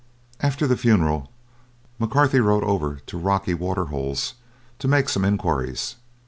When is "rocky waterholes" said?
3.23-4.33